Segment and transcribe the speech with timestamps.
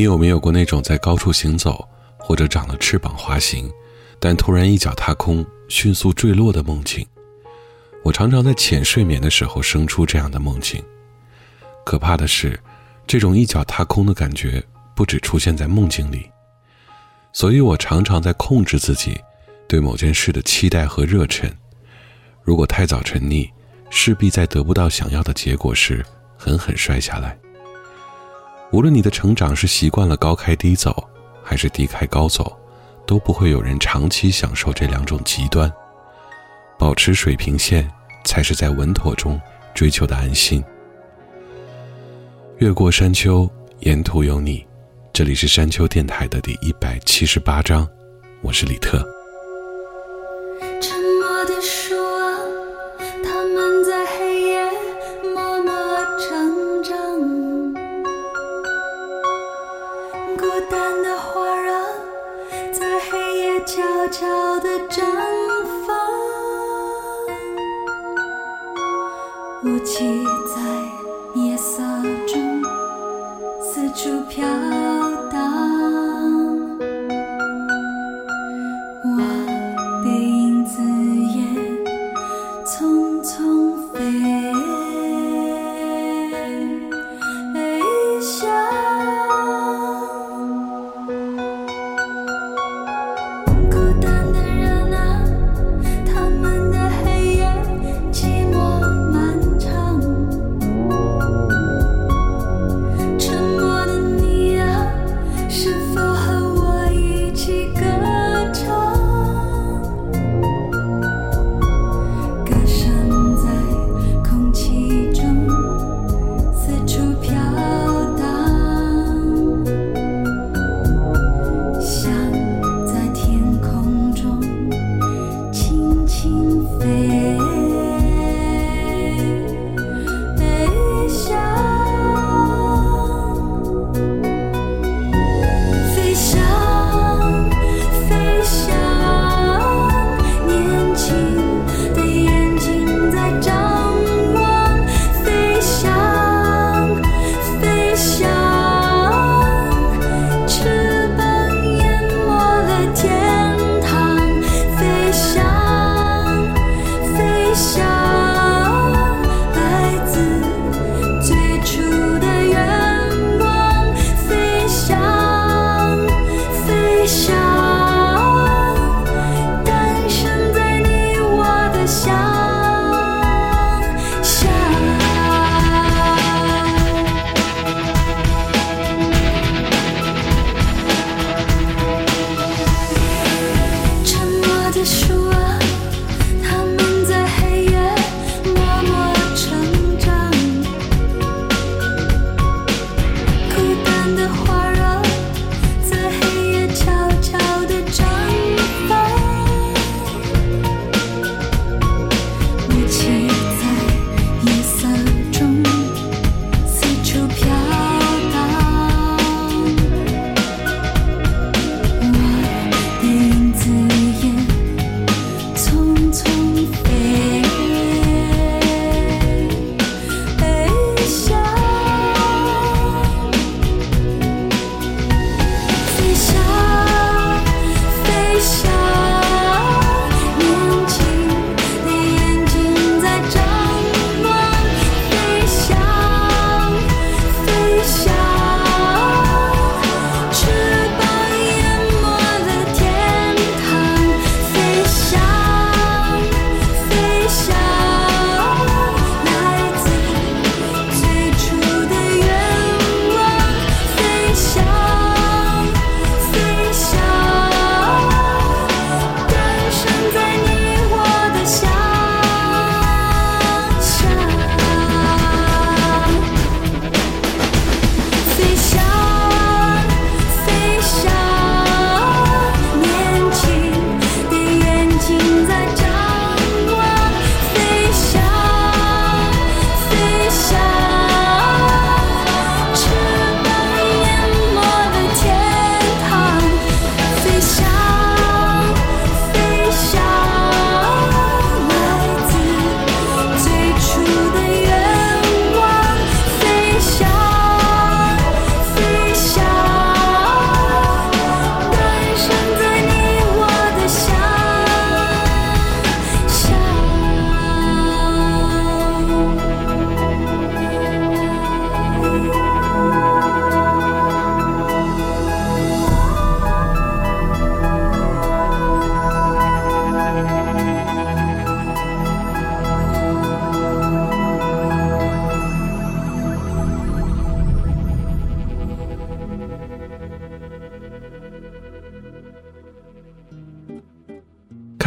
[0.00, 3.70] 你有没有过那种在高处行走，或者长了翅膀滑行，
[4.18, 7.06] 但突然一脚踏空，迅速坠落的梦境？
[8.02, 10.82] 我常常在浅睡眠的时候生出这样的梦境。
[11.84, 12.58] 可怕的是，
[13.06, 14.64] 这种一脚踏空的感觉
[14.96, 16.30] 不只出现在梦境里，
[17.34, 19.20] 所以我常常在控制自己
[19.68, 21.54] 对某件事的期待和热忱。
[22.42, 23.46] 如果太早沉溺，
[23.90, 26.02] 势必在得不到想要的结果时
[26.38, 27.38] 狠狠摔下来。
[28.72, 31.08] 无论你的成长是习惯了高开低走，
[31.42, 32.56] 还是低开高走，
[33.04, 35.70] 都不会有人长期享受这两种极端。
[36.78, 37.90] 保持水平线，
[38.24, 39.40] 才是在稳妥中
[39.74, 40.62] 追求的安心。
[42.58, 43.50] 越过山丘，
[43.80, 44.64] 沿途有你。
[45.12, 47.86] 这里是山丘电台的第一百七十八章，
[48.40, 49.19] 我是李特。
[69.62, 70.62] 雾气在
[71.34, 71.82] 夜色
[72.26, 72.62] 中
[73.60, 74.46] 四处飘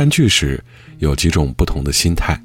[0.04, 0.62] 看剧时
[1.00, 2.38] 有几种不同的心态，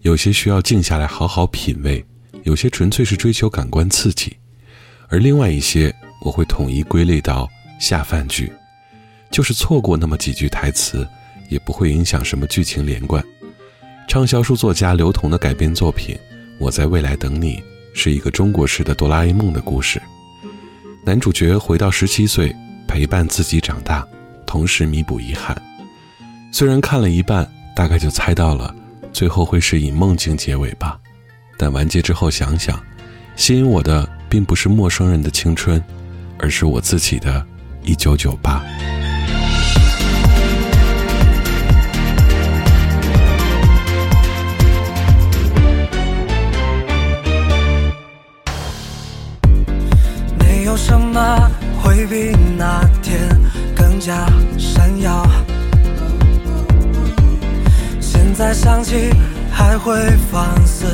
[0.00, 2.04] 有些需要静下来好好品味，
[2.42, 4.36] 有些纯粹是追求感官刺激，
[5.06, 7.48] 而另外一些我会统一归类到
[7.78, 8.52] 下饭剧，
[9.30, 11.06] 就是错过那么几句台词，
[11.48, 13.24] 也不会影响什么剧情连贯。
[14.08, 16.16] 畅销书作家刘同的改编作品
[16.58, 17.58] 《我在未来等你》
[17.94, 20.02] 是一个中国式的哆啦 A 梦的故事，
[21.06, 22.52] 男主角回到十七岁，
[22.88, 24.04] 陪伴自己长大，
[24.44, 25.56] 同时弥补遗憾。
[26.50, 28.74] 虽然看了一半，大概就猜到了，
[29.12, 30.98] 最后会是以梦境结尾吧。
[31.56, 32.82] 但完结之后想想，
[33.36, 35.82] 吸引我的并不是陌生人的青春，
[36.38, 37.46] 而是我自己的
[37.84, 38.60] 一九九八。
[50.38, 51.50] 没有什么
[51.80, 53.28] 会比那天
[53.76, 54.26] 更加
[54.58, 55.24] 闪耀。
[58.38, 59.12] 再想起
[59.50, 59.98] 还会
[60.30, 60.86] 放肆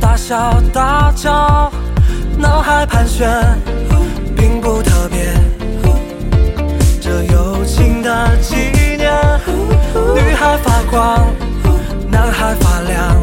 [0.00, 1.70] 大笑大叫，
[2.38, 3.28] 脑海盘旋，
[4.34, 5.34] 并不特别。
[6.98, 8.54] 这友情的纪
[8.96, 9.12] 念，
[10.14, 11.26] 女孩发光，
[12.10, 13.18] 男孩发亮，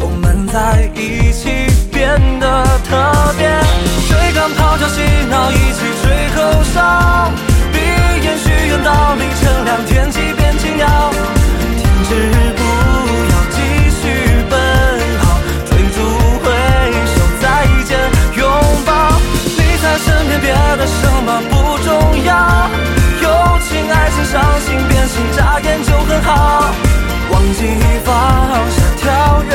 [0.00, 3.50] 我们在一起变得特别。
[4.08, 7.30] 追赶、跑、跳、嬉闹，一起吹口哨，
[7.70, 7.78] 闭
[8.24, 10.10] 眼许愿，倒立乘凉，天
[24.30, 26.74] 伤心、变心，眨眼就很好。
[27.30, 27.64] 忘记
[28.04, 28.12] 放
[28.70, 29.52] 下，跳跃，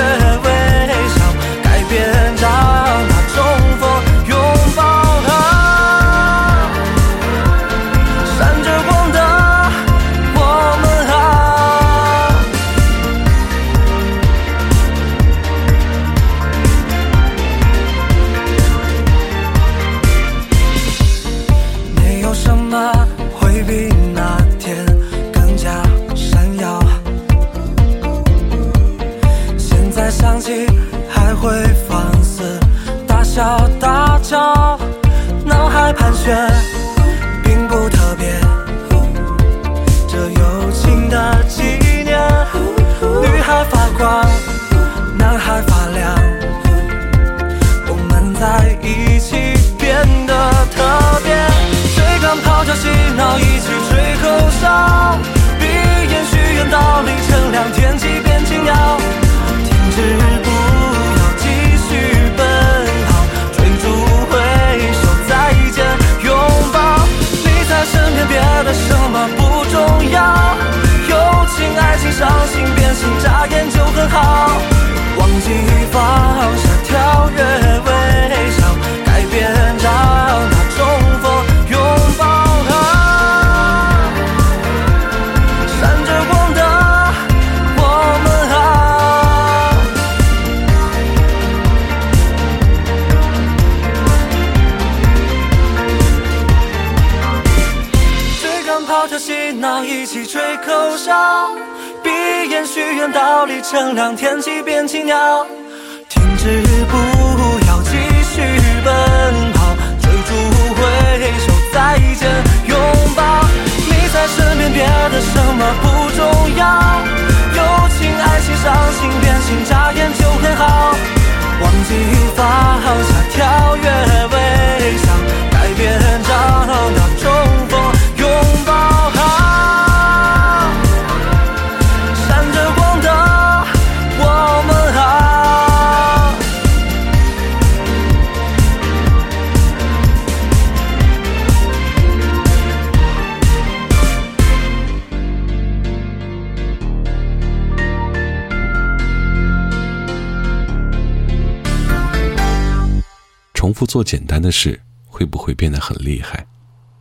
[153.83, 156.45] 复做简单的事，会不会变得很厉害？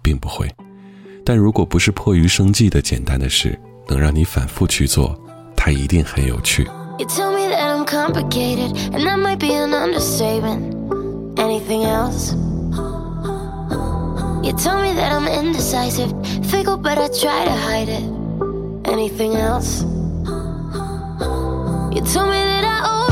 [0.03, 0.53] 并不会。
[1.25, 5.17] 但如果不是迫于生计的简单的事，能让你反复去做，
[5.57, 6.65] 它一定很有趣。
[6.99, 10.75] You tell me that I'm complicated, and that might be an understatement.
[11.37, 12.35] Anything else?
[14.43, 16.11] You tell me that I'm indecisive,
[16.51, 18.03] fickle, but I try to hide it.
[18.93, 19.85] Anything else?
[21.95, 23.12] You tell me that I overthink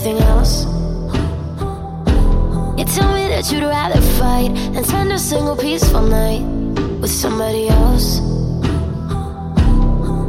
[0.00, 0.64] Anything else?
[2.78, 6.44] You tell me that you'd rather fight than spend a single peaceful night.
[7.00, 8.20] with somebody else.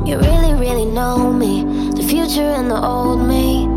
[0.08, 3.68] You really, really know me, the future and the old me.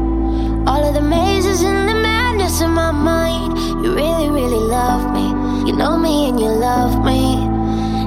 [0.67, 3.59] All of the mazes and the madness in my mind.
[3.85, 5.27] You really, really love me.
[5.69, 7.37] You know me and you love me.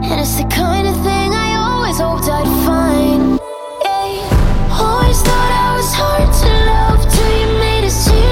[0.10, 3.40] And it's the kind of thing I always hoped I'd find.
[3.84, 4.80] Yeah.
[4.82, 7.45] Always thought I was hard to love till you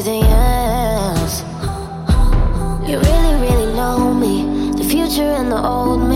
[0.00, 1.42] everything else.
[2.88, 6.09] You really, really know me, the future and the old me.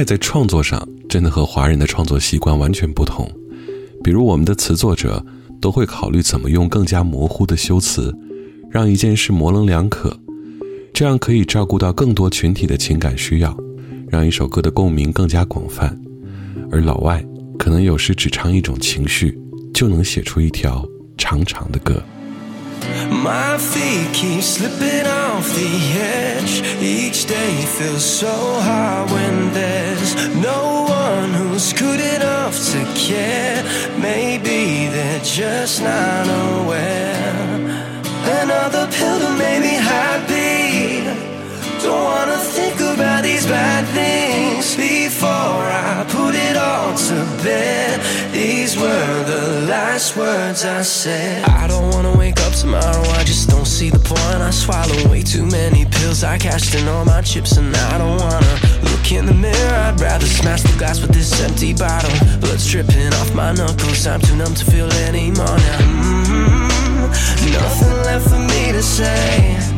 [0.00, 3.30] 外在创作上真的和华人的创作习惯完全不同。
[4.02, 5.22] 比如，我们的词作者
[5.60, 8.10] 都会考虑怎么用更加模糊的修辞，
[8.70, 10.18] 让一件事模棱两可，
[10.94, 13.54] 这样可以照顾到更多群体的情感需要，
[14.08, 15.94] 让一首歌的共鸣更加广泛。
[16.70, 17.22] 而老外
[17.58, 19.38] 可能有时只唱一种情绪，
[19.74, 20.82] 就能写出一条
[21.18, 22.02] 长长的歌。
[23.10, 26.62] My feet keep slipping off the edge.
[26.80, 33.62] Each day feels so hard when there's no one who's good enough to care.
[33.98, 37.40] Maybe they're just not aware.
[38.42, 40.59] Another pill to make me happy.
[41.82, 48.00] Don't wanna think about these bad things before I put it all to bed.
[48.32, 51.48] These were the last words I said.
[51.48, 54.42] I don't wanna wake up tomorrow, I just don't see the point.
[54.42, 58.18] I swallow way too many pills, I cashed in all my chips, and I don't
[58.18, 59.74] wanna look in the mirror.
[59.86, 62.12] I'd rather smash the glass with this empty bottle.
[62.40, 65.78] Blood's dripping off my knuckles, I'm too numb to feel anymore now.
[65.80, 66.60] mm
[67.52, 69.69] Nothing left for me to say.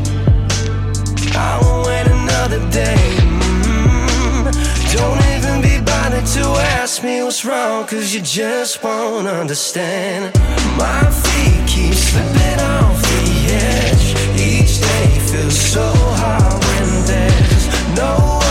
[1.35, 2.97] I won't wait another day.
[3.21, 4.53] Mm,
[4.97, 6.45] Don't even be bothered to
[6.81, 10.35] ask me what's wrong, cause you just won't understand.
[10.77, 14.07] My feet keep slipping off the edge.
[14.41, 15.87] Each day feels so
[16.21, 18.42] hard when there's no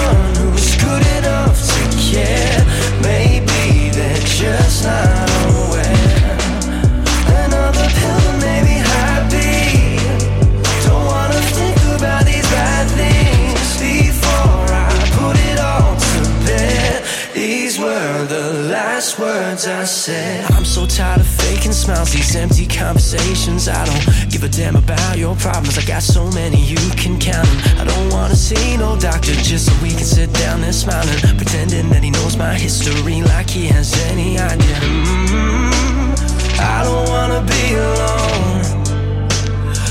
[19.65, 20.51] words I said.
[20.51, 23.67] I'm so tired of faking smiles, these empty conversations.
[23.67, 25.77] I don't give a damn about your problems.
[25.77, 27.79] I got so many you can count 'em.
[27.81, 31.89] I don't wanna see no doctor just so we can sit down there smiling, pretending
[31.89, 34.77] that he knows my history like he has any idea.
[34.81, 38.61] Mm, I don't wanna be alone.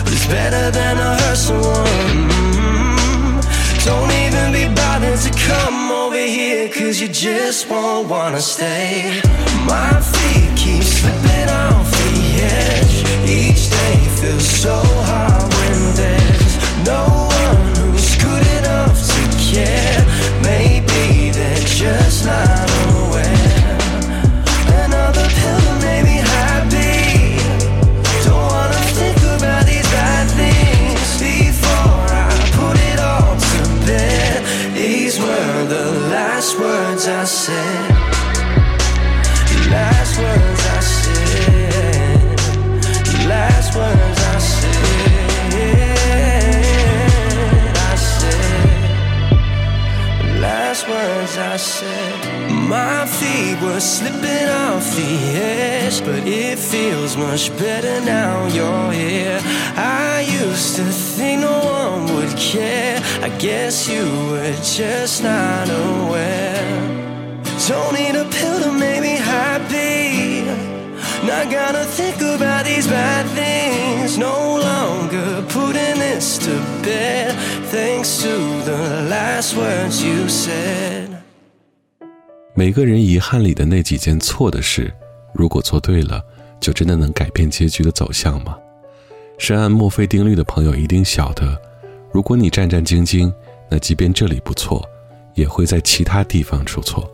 [0.04, 2.28] But it's better than to hurt someone.
[2.30, 4.08] Mm, Don't
[5.22, 9.20] to come over here, cause you just won't wanna stay.
[9.66, 13.19] My feet keep slipping off the edge.
[82.60, 84.92] 每个人遗憾里的那几件错的事，
[85.32, 86.22] 如果做对了，
[86.60, 88.54] 就真的能改变结局的走向吗？
[89.38, 91.58] 深谙墨菲定律的朋友一定晓得，
[92.12, 93.32] 如果你战战兢兢，
[93.70, 94.86] 那即便这里不错，
[95.32, 97.10] 也会在其他地方出错。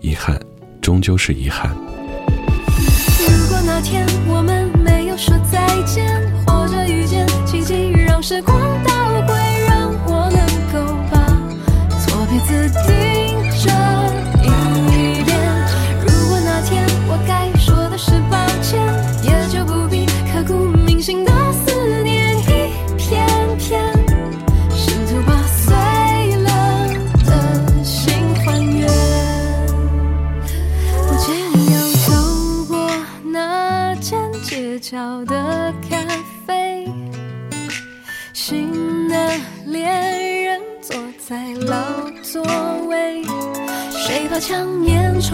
[0.00, 0.38] 遗憾
[0.82, 1.74] 终究是遗憾。
[1.74, 6.06] 如果那天我们没有说再见，
[6.46, 8.92] 或者遇见奇迹，让时光倒
[9.26, 9.32] 回，
[9.66, 11.26] 让我能够把
[12.00, 13.23] 错别字第。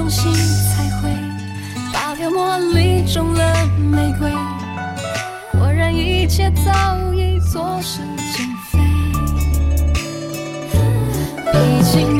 [0.01, 1.11] 重新彩绘，
[1.93, 4.31] 大表茉莉中了玫瑰，
[5.53, 8.01] 果然一切早已作诗
[8.35, 8.79] 减肥。
[11.53, 12.20] 毕竟。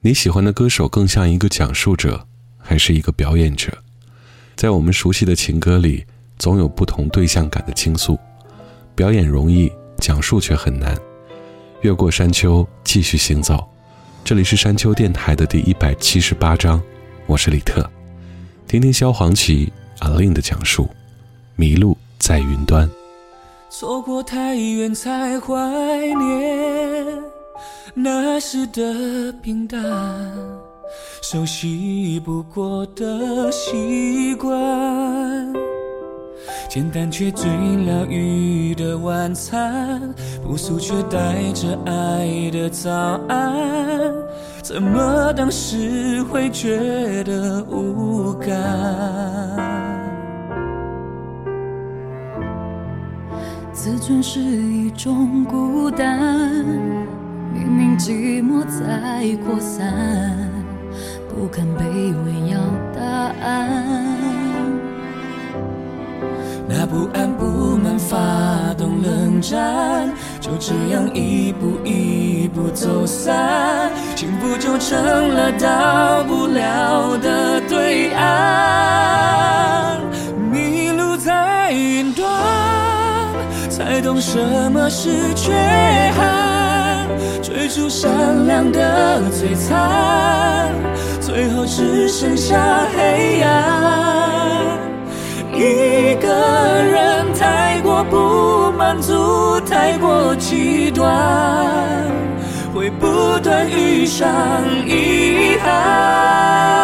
[0.00, 2.24] 你喜欢的歌手更像一个讲述者，
[2.56, 3.76] 还是一个表演者？
[4.54, 6.06] 在我们熟悉的情歌里，
[6.38, 8.16] 总有不同对象感的倾诉。
[8.94, 10.96] 表演容易，讲述却很难。
[11.80, 13.68] 越过山丘，继续行走。
[14.22, 16.80] 这里是山丘电台的第一百七十八章，
[17.26, 17.84] 我是李特。
[18.68, 20.84] 听听萧煌奇、阿令的讲述，
[21.56, 22.88] 《迷路在云端》。
[23.68, 25.56] 错过太远才怀
[26.14, 27.22] 念
[27.94, 29.82] 那时的平淡，
[31.22, 35.52] 熟悉不过的习惯，
[36.68, 37.50] 简单却最
[37.84, 42.90] 疗愈的晚餐，朴素却带着爱的早
[43.28, 44.14] 安，
[44.62, 48.56] 怎么当时会觉得无感？
[53.72, 56.64] 自尊是一种孤单，
[57.58, 59.92] 明明寂寞在扩散，
[61.28, 61.82] 不肯卑
[62.24, 62.58] 微要
[62.94, 63.02] 答
[63.44, 64.06] 案。
[66.68, 68.16] 那不安不满发
[68.76, 70.08] 动冷战，
[70.40, 79.98] 就这样一步一步走散，幸福就成了到不了的对岸。
[80.52, 82.24] 迷路在云端，
[83.68, 85.52] 才懂什么是缺
[86.16, 86.57] 憾，
[87.42, 90.72] 追逐闪亮的璀璨，
[91.20, 94.78] 最后只剩下黑暗。
[95.52, 96.28] 一个
[96.84, 101.12] 人太过不满足，太过极端，
[102.72, 104.28] 会不断遇上
[104.86, 106.77] 遗憾。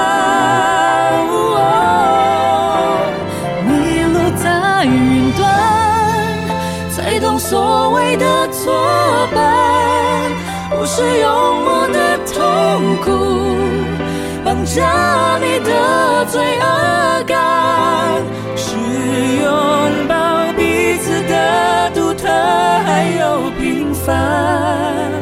[14.75, 18.21] 绑架你的罪恶感。
[18.57, 18.77] 是
[19.41, 25.13] 拥抱彼此的独特，还有平凡，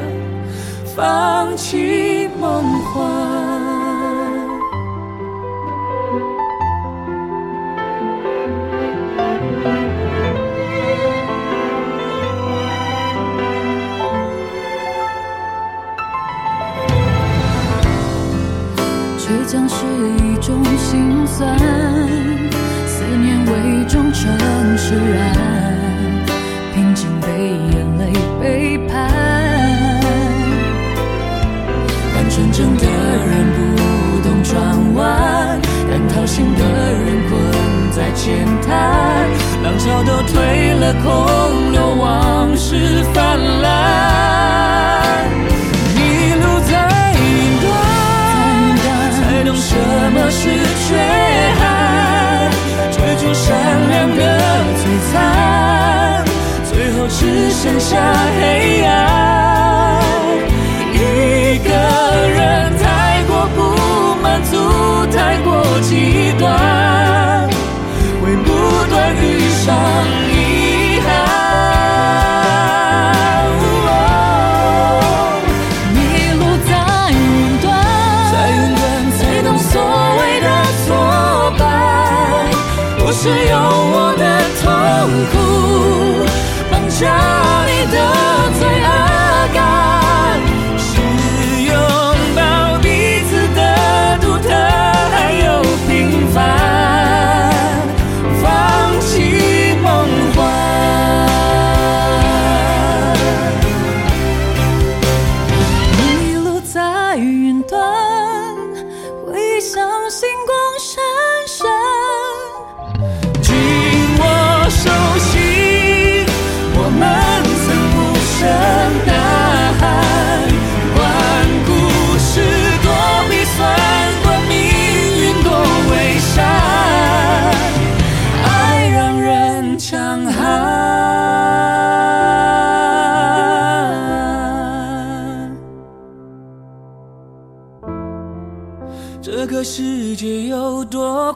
[0.97, 3.32] 放弃梦幻。
[21.33, 21.59] 心酸，
[22.87, 24.21] 思念伪装成
[24.77, 25.33] 释然，
[26.75, 27.27] 平静被
[27.73, 29.09] 眼泪背叛。
[32.13, 33.59] 看真的人不
[34.23, 36.61] 懂转弯，看掏心的
[36.93, 37.33] 人困
[37.93, 39.27] 在浅滩，
[39.65, 44.82] 浪潮都退了，空留往事泛滥。
[50.35, 50.97] 是缺
[51.61, 52.51] 憾，
[52.91, 53.55] 追逐闪
[53.91, 54.21] 亮的
[54.79, 56.25] 璀璨，
[56.65, 57.91] 最后只剩下
[58.41, 58.91] 黑暗。
[60.95, 61.71] 一个
[62.29, 63.61] 人太过不
[64.23, 64.57] 满足，
[65.15, 66.49] 太过极端，
[68.23, 68.49] 会不
[68.89, 69.23] 断遇
[69.65, 69.69] 上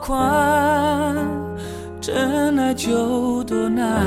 [0.06, 1.16] 宽，
[2.00, 4.06] 真爱就多难。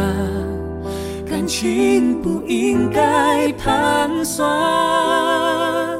[1.30, 6.00] 感情不应该盘算，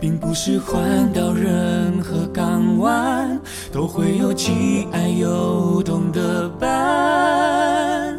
[0.00, 3.38] 并不是换到任何港湾
[3.70, 8.18] 都会有既爱又懂的伴，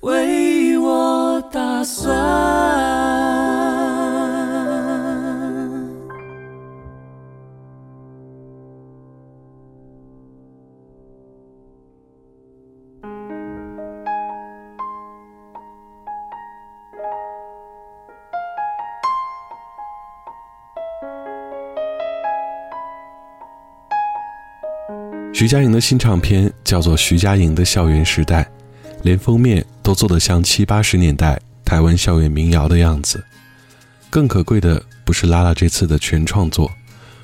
[0.00, 2.57] 为我打算。
[25.38, 28.42] 徐佳莹的新唱片叫做《徐佳莹的校园时代》，
[29.04, 33.24] 连封面都做得像七八十年代台湾校园民谣的样子。
[34.10, 36.68] 更可贵的不是拉拉这次的全创作，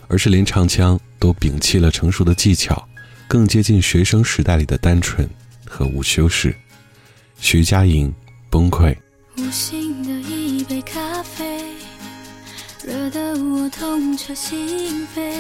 [0.07, 2.87] 而是连唱腔都摒弃了成熟的技巧，
[3.27, 5.29] 更接近学生时代里的单纯
[5.67, 6.55] 和无修饰。
[7.41, 8.15] 徐佳莹
[8.49, 8.97] 崩溃。
[9.39, 11.65] 无心的一杯咖啡，
[12.87, 15.33] 热得我痛彻心扉。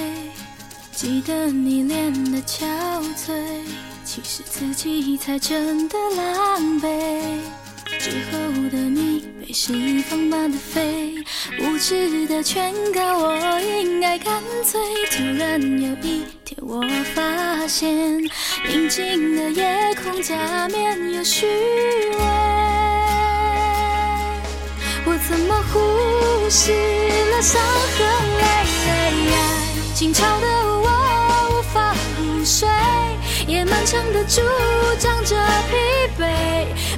[0.95, 2.65] 记得你练的憔
[3.17, 3.33] 悴，
[4.05, 6.89] 其实自己才真的狼狈。
[7.99, 8.39] 之后
[8.71, 9.73] 的你被释
[10.09, 11.13] 放般的飞，
[11.61, 14.81] 无知的劝告我应该干脆。
[15.11, 16.81] 突然有一天我
[17.13, 18.23] 发现，
[18.69, 22.19] 宁静的夜空假面有虚伪。
[25.07, 26.73] 我怎么忽视
[27.33, 27.61] 了伤
[27.99, 28.07] 痕
[28.39, 28.45] 累
[29.31, 29.35] 累？
[29.95, 30.47] 静悄的
[33.85, 34.41] 坚强的主
[34.99, 35.37] 张着
[35.69, 35.77] 疲
[36.19, 36.25] 惫，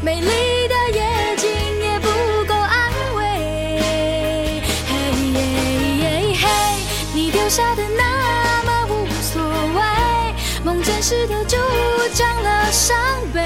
[0.03, 1.51] 美丽的夜景
[1.83, 2.09] 也不
[2.47, 4.63] 够安慰。
[4.87, 4.95] 嘿
[6.35, 6.47] 嘿，
[7.13, 9.43] 你丢下的那么无所
[9.75, 9.83] 谓，
[10.63, 11.57] 梦见时的主
[12.15, 12.97] 张了伤
[13.35, 13.41] 悲，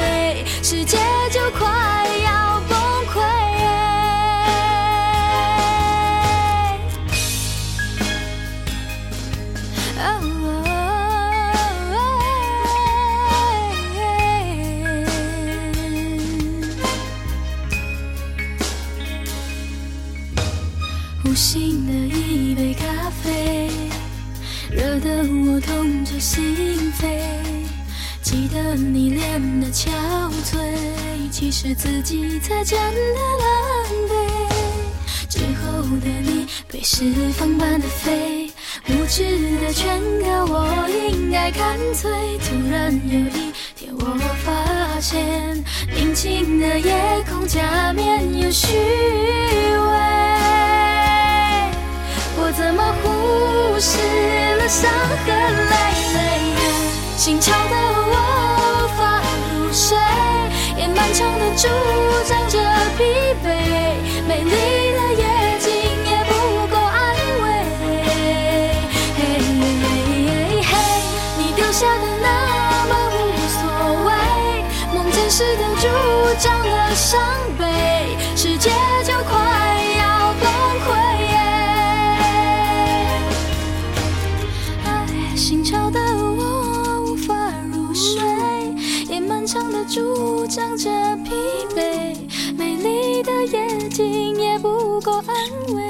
[26.41, 27.05] 心扉。
[28.23, 29.91] 记得你脸的憔
[30.45, 30.57] 悴，
[31.31, 33.47] 其实自己才真的狼
[34.09, 34.11] 狈。
[35.29, 38.51] 之后的你被释放般的飞，
[38.89, 42.11] 无知的劝告我应该干脆。
[42.39, 45.63] 突然有一天我发现，
[45.95, 48.79] 宁静的夜空假面有虚伪。
[52.43, 53.99] 我怎么忽视
[54.71, 55.75] 伤痕累
[56.15, 56.17] 累？
[57.17, 57.75] 心潮的
[58.07, 58.15] 我
[58.63, 59.21] 无法
[59.53, 59.99] 入睡，
[60.79, 61.67] 夜漫长的助
[62.25, 62.57] 长着
[62.97, 63.03] 疲
[63.43, 63.47] 惫，
[64.29, 64.55] 美丽
[64.95, 65.25] 的夜
[65.59, 65.67] 景
[66.07, 66.31] 也不
[66.69, 67.03] 够安
[67.43, 67.45] 慰。
[69.19, 69.21] 嘿嘿
[70.63, 70.73] 嘿，
[71.37, 72.27] 你丢下的那
[72.87, 73.19] 么无
[73.59, 73.61] 所
[74.07, 74.09] 谓，
[74.95, 75.85] 梦见时的助
[76.39, 77.19] 长了伤
[77.59, 77.60] 悲，
[90.61, 90.91] 藏着
[91.25, 91.31] 疲
[91.75, 92.15] 惫，
[92.55, 95.35] 美丽的夜景也不够安
[95.75, 95.81] 慰。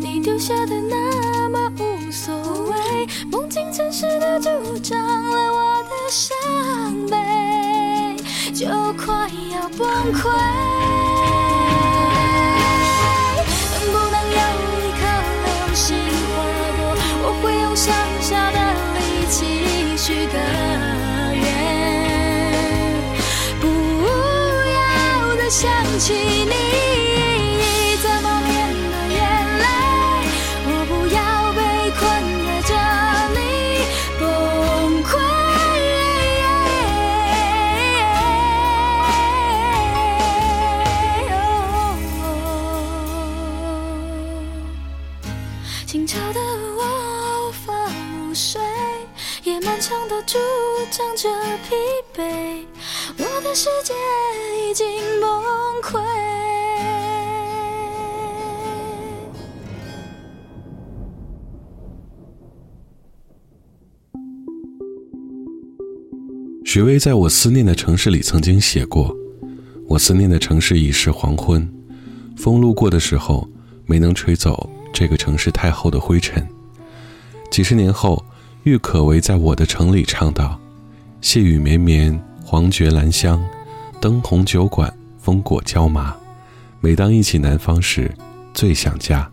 [0.00, 2.34] 你丢下的那么无所
[2.70, 6.34] 谓，梦境城市的主张了我的伤
[7.10, 8.16] 悲，
[8.54, 10.65] 就快要崩溃。
[26.06, 26.54] 起你。
[28.00, 28.48] 怎么面
[28.92, 29.18] 对眼
[29.58, 29.66] 泪？
[30.68, 31.18] 我不要
[31.52, 31.58] 被
[31.98, 32.00] 困
[32.46, 32.70] 在这
[33.34, 33.38] 里。
[34.20, 34.22] 崩
[35.02, 35.04] 溃。
[45.88, 46.38] 清澈的
[46.76, 46.80] 我
[47.48, 47.66] 无法
[48.16, 48.62] 入睡，
[49.42, 50.38] 夜漫长的主
[50.92, 51.28] 张着
[51.68, 51.74] 疲
[52.16, 52.64] 惫，
[53.18, 53.92] 我的世界
[54.68, 54.84] 已经
[55.20, 55.30] 崩
[55.80, 56.00] 溃。
[66.64, 69.16] 许巍在我思念的城市里曾经写过
[69.86, 71.72] ：“我思念的城市已是黄昏，
[72.36, 73.48] 风路过的时候
[73.86, 76.44] 没能吹走这个城市太厚的灰尘。”
[77.52, 78.24] 几十年后，
[78.64, 80.60] 郁可唯在我的城里唱道
[81.22, 83.40] ：“细雨绵绵，黄觉兰香，
[84.00, 86.14] 灯红酒馆，风过椒麻。
[86.80, 88.14] 每当忆起南方时，
[88.52, 89.28] 最想家。”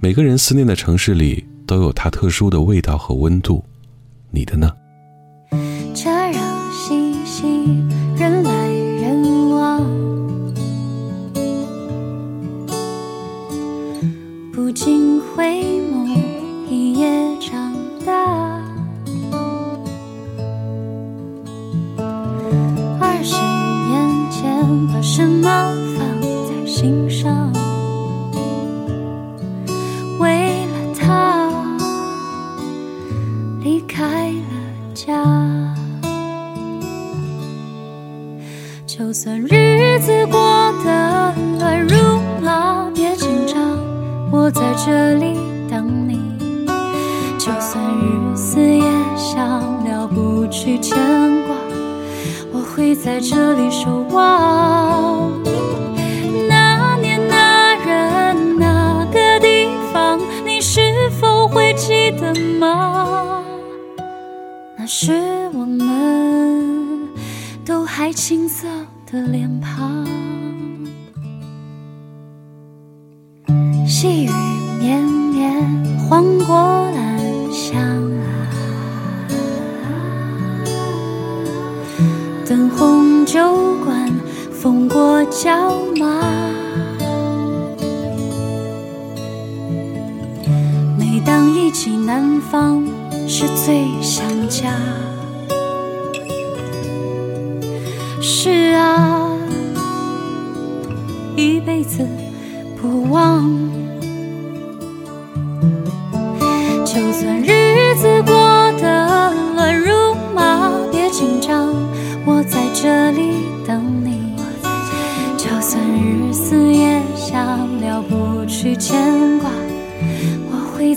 [0.00, 3.62] 每个人思念的城市里都有它特殊的味道和温度，
[4.30, 4.72] 你的呢？
[25.40, 27.52] 么放在心上？
[30.18, 31.50] 为了他，
[33.62, 35.24] 离开了家。
[38.86, 41.96] 就算日子过得乱如
[42.42, 43.56] 麻，别紧张，
[44.30, 45.38] 我在这里
[45.70, 46.20] 等你。
[47.38, 48.84] 就算日思夜
[49.16, 50.98] 想，了不去牵
[52.90, 55.30] 会在这里守望。
[56.48, 63.44] 那年那人那个地方，你是否会记得吗？
[64.76, 65.12] 那时
[65.52, 67.08] 我们
[67.64, 68.66] 都还青涩
[69.06, 69.99] 的脸庞，
[85.42, 85.50] 小
[85.98, 86.06] 马。
[90.98, 92.84] 每当忆起南方，
[93.26, 94.76] 是最想家。
[98.20, 99.30] 是啊，
[101.38, 102.06] 一辈子
[102.78, 103.69] 不忘。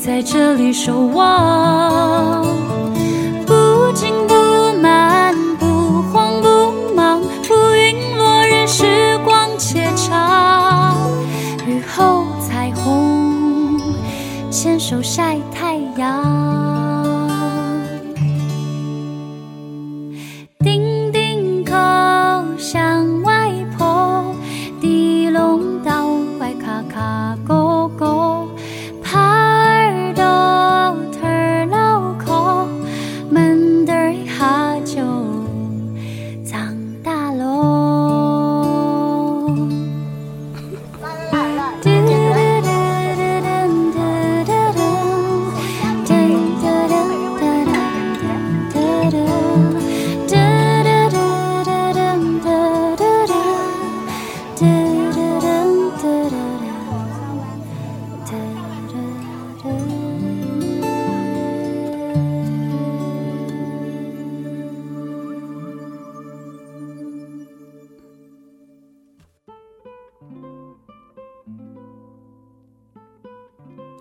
[0.06, 1.83] 在这里守望。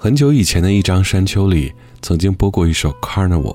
[0.03, 3.55] 很久以前的一张山丘里，曾经播过一首《Carnival》，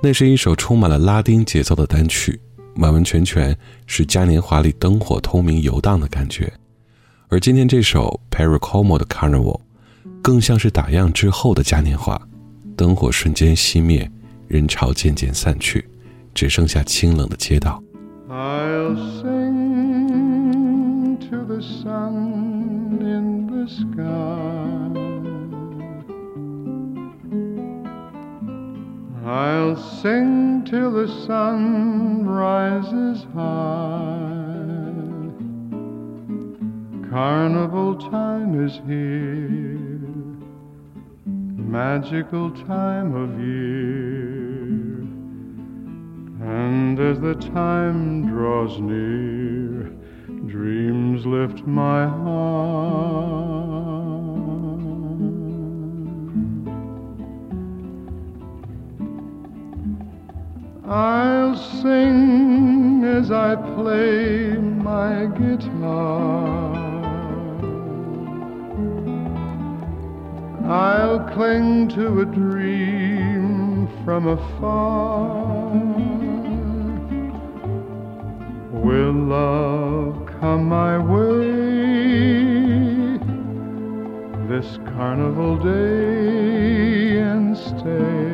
[0.00, 2.40] 那是一首充满了拉丁节奏的单曲，
[2.76, 6.52] 完完全全是嘉年华里灯火通明游荡的感觉。
[7.26, 9.58] 而今天这首 Perry Como 的 Carnival，
[10.22, 12.28] 更像是打烊之后的嘉年华，
[12.76, 14.08] 灯火瞬间熄灭，
[14.46, 15.84] 人潮渐渐散去，
[16.32, 17.82] 只剩下清冷的街道。
[18.30, 20.38] I'll sing
[21.28, 24.81] to the sun in the sky.
[29.32, 34.92] I'll sing till the sun rises high.
[37.08, 39.98] Carnival time is here,
[41.24, 44.98] magical time of year.
[46.46, 49.84] And as the time draws near,
[50.46, 54.01] dreams lift my heart.
[60.84, 66.74] I'll sing as I play my guitar.
[70.64, 75.70] I'll cling to a dream from afar.
[78.72, 81.52] Will love come my way
[84.48, 88.31] this carnival day and stay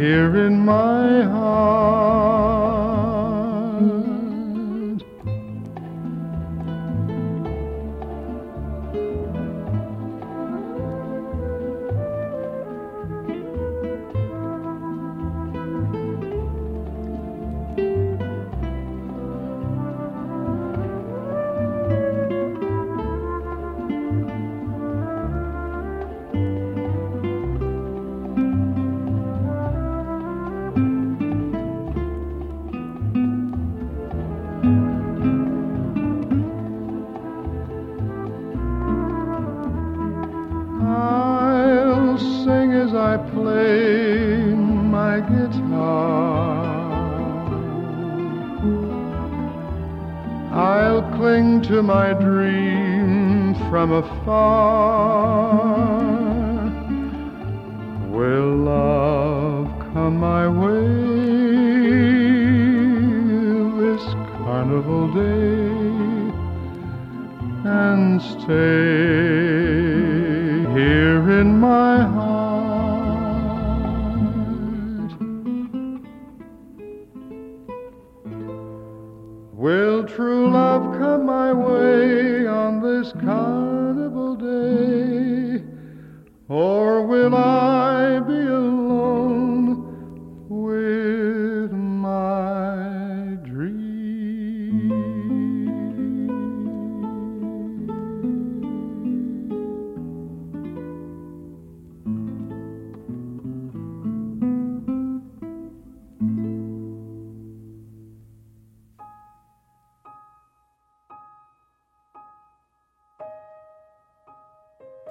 [0.00, 2.99] here in my heart?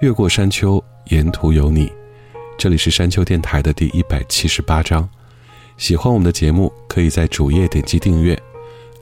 [0.00, 1.92] 越过山丘，沿途有你。
[2.56, 5.06] 这里是山丘电台的第一百七十八章。
[5.76, 8.34] 喜欢我们的节目，可以在主页点击订阅。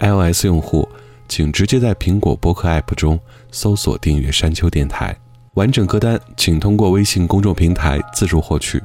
[0.01, 0.88] iOS 用户
[1.28, 3.16] 请直接在苹果播客 App 中
[3.53, 5.16] 搜索订阅山丘电台。
[5.55, 8.82] 完整歌单请通过微信公众平台自助获取。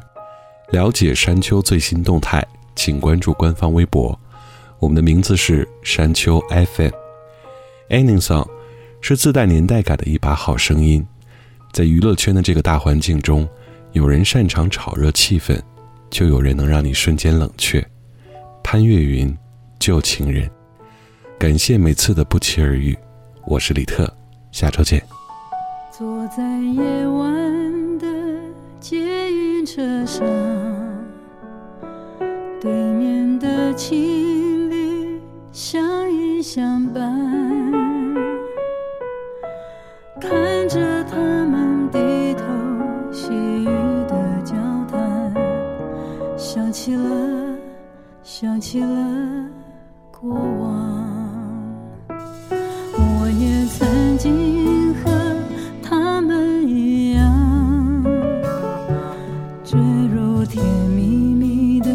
[0.69, 2.45] 了解山丘最新动态，
[2.75, 4.17] 请关注官方微博。
[4.77, 6.91] 我们的名字是山丘 FM。
[7.89, 8.47] Ending Song
[9.01, 11.03] 是自带年代感的一把好声音。
[11.73, 13.49] 在娱乐圈的这个大环境中，
[13.93, 15.59] 有人擅长炒热气氛，
[16.11, 17.83] 就有人能让你瞬间冷却。
[18.63, 19.35] 潘越云，
[19.79, 20.47] 旧情人。
[21.39, 22.95] 感谢每次的不期而遇，
[23.47, 24.07] 我是李特，
[24.51, 25.03] 下周见。
[25.91, 28.05] 坐在夜晚的
[28.79, 28.99] 捷
[29.31, 30.23] 运车上，
[32.61, 35.19] 对面的情侣
[35.51, 35.81] 相
[36.13, 37.01] 依相伴，
[40.21, 41.62] 看着他们
[46.43, 47.55] 想起了，
[48.21, 49.47] 想起了
[50.11, 51.39] 过往。
[52.09, 55.09] 我也曾经和
[55.81, 58.03] 他们一样，
[59.63, 59.79] 坠
[60.13, 61.89] 入甜蜜蜜的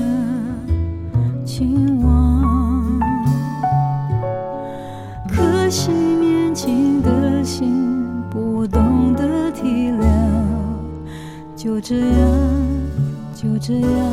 [1.45, 2.99] 情网。
[5.29, 7.95] 可惜年轻的心
[8.31, 10.09] 不懂得体谅
[11.55, 12.29] 就这样，
[13.35, 14.08] 就这样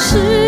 [0.00, 0.39] 是